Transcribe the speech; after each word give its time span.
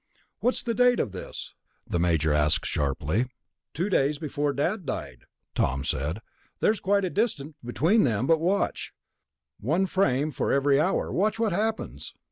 "What 0.39 0.53
was 0.53 0.63
the 0.63 0.73
date 0.73 0.99
of 0.99 1.11
this?" 1.11 1.53
the 1.85 1.99
Major 1.99 2.33
asked 2.33 2.65
sharply. 2.65 3.27
"Two 3.75 3.87
days 3.87 4.17
before 4.17 4.51
Dad 4.51 4.83
died," 4.83 5.25
Tom 5.53 5.83
said. 5.83 6.23
"There's 6.59 6.79
quite 6.79 7.05
a 7.05 7.09
distance 7.11 7.53
between 7.63 8.03
them 8.03 8.25
there... 8.25 8.37
but 8.37 8.41
watch. 8.41 8.93
One 9.59 9.85
frame 9.85 10.31
for 10.31 10.51
every 10.51 10.79
hour. 10.81 11.11
Watch 11.13 11.37
what 11.37 11.51
happens." 11.51 12.15